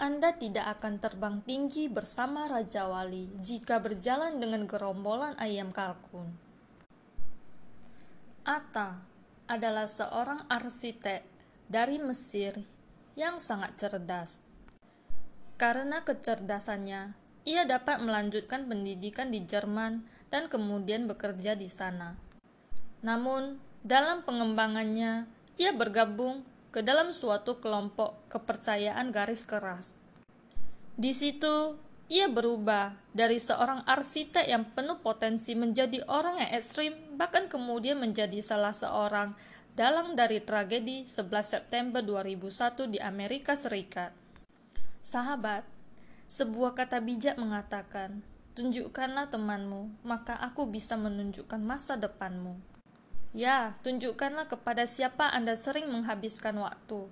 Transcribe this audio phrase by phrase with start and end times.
[0.00, 6.24] Anda tidak akan terbang tinggi bersama Raja Wali jika berjalan dengan gerombolan ayam kalkun.
[8.48, 9.04] Atta
[9.44, 11.20] adalah seorang arsitek
[11.68, 12.64] dari Mesir
[13.12, 14.40] yang sangat cerdas.
[15.60, 17.12] Karena kecerdasannya,
[17.44, 22.16] ia dapat melanjutkan pendidikan di Jerman dan kemudian bekerja di sana.
[23.04, 25.28] Namun, dalam pengembangannya,
[25.60, 26.40] ia bergabung
[26.70, 29.98] ke dalam suatu kelompok kepercayaan garis keras.
[30.94, 31.74] Di situ,
[32.10, 38.42] ia berubah dari seorang arsitek yang penuh potensi menjadi orang yang ekstrim, bahkan kemudian menjadi
[38.42, 39.34] salah seorang
[39.78, 44.10] dalang dari tragedi 11 September 2001 di Amerika Serikat.
[45.02, 45.62] Sahabat,
[46.26, 48.22] sebuah kata bijak mengatakan,
[48.58, 52.58] tunjukkanlah temanmu, maka aku bisa menunjukkan masa depanmu.
[53.30, 57.06] Ya, tunjukkanlah kepada siapa Anda sering menghabiskan waktu,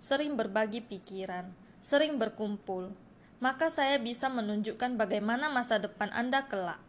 [0.00, 1.52] sering berbagi pikiran,
[1.84, 2.96] sering berkumpul,
[3.44, 6.80] maka saya bisa menunjukkan bagaimana masa depan Anda kelak.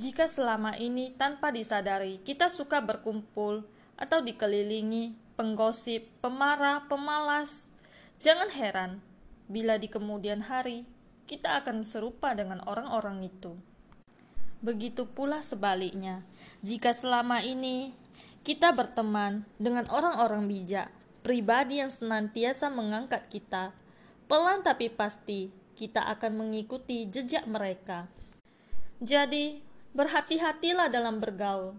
[0.00, 3.68] Jika selama ini tanpa disadari kita suka berkumpul
[4.00, 7.76] atau dikelilingi penggosip, pemarah, pemalas,
[8.16, 9.04] jangan heran
[9.52, 10.88] bila di kemudian hari
[11.28, 13.52] kita akan serupa dengan orang-orang itu.
[14.62, 16.22] Begitu pula sebaliknya,
[16.62, 17.98] jika selama ini
[18.46, 20.86] kita berteman dengan orang-orang bijak,
[21.26, 23.74] pribadi yang senantiasa mengangkat kita,
[24.30, 28.06] pelan tapi pasti kita akan mengikuti jejak mereka.
[29.02, 29.66] Jadi,
[29.98, 31.74] berhati-hatilah dalam bergaul.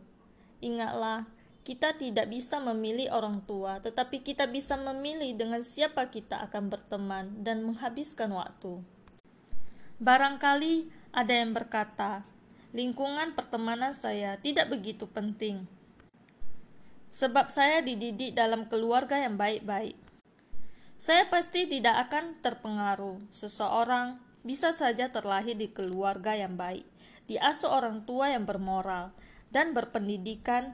[0.59, 1.23] Ingatlah,
[1.63, 7.31] kita tidak bisa memilih orang tua, tetapi kita bisa memilih dengan siapa kita akan berteman
[7.47, 8.83] dan menghabiskan waktu.
[10.03, 12.27] Barangkali ada yang berkata,
[12.73, 15.69] lingkungan pertemanan saya tidak begitu penting.
[17.13, 19.93] Sebab saya dididik dalam keluarga yang baik-baik.
[20.97, 23.21] Saya pasti tidak akan terpengaruh.
[23.29, 26.89] Seseorang bisa saja terlahir di keluarga yang baik,
[27.29, 29.13] diasuh orang tua yang bermoral
[29.53, 30.73] dan berpendidikan,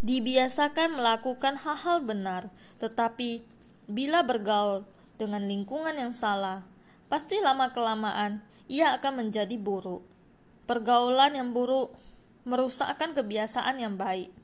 [0.00, 2.48] dibiasakan melakukan hal-hal benar,
[2.80, 3.44] tetapi
[3.84, 4.88] bila bergaul
[5.20, 6.64] dengan lingkungan yang salah,
[7.12, 8.40] pasti lama-kelamaan
[8.72, 10.15] ia akan menjadi buruk.
[10.66, 11.94] Pergaulan yang buruk
[12.42, 14.34] merusakkan kebiasaan yang baik.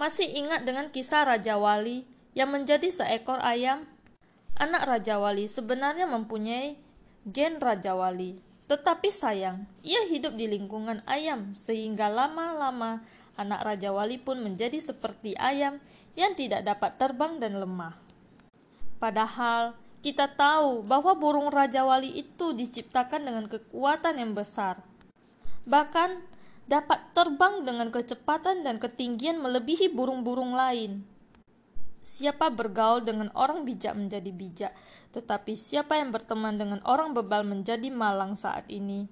[0.00, 3.84] Masih ingat dengan kisah Raja Wali yang menjadi seekor ayam?
[4.56, 6.80] Anak Raja Wali sebenarnya mempunyai
[7.28, 13.04] gen Raja Wali, tetapi sayang, ia hidup di lingkungan ayam sehingga lama-lama
[13.36, 15.76] anak Raja Wali pun menjadi seperti ayam
[16.16, 18.00] yang tidak dapat terbang dan lemah.
[18.96, 24.80] Padahal kita tahu bahwa burung Raja Wali itu diciptakan dengan kekuatan yang besar
[25.64, 26.20] bahkan
[26.64, 31.04] dapat terbang dengan kecepatan dan ketinggian melebihi burung-burung lain.
[32.04, 34.72] Siapa bergaul dengan orang bijak menjadi bijak,
[35.16, 39.08] tetapi siapa yang berteman dengan orang bebal menjadi malang saat ini.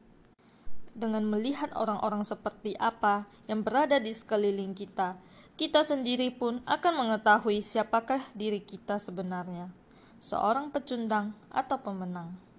[0.92, 5.16] Dengan melihat orang-orang seperti apa yang berada di sekeliling kita,
[5.56, 9.72] kita sendiri pun akan mengetahui siapakah diri kita sebenarnya,
[10.20, 12.51] seorang pecundang atau pemenang.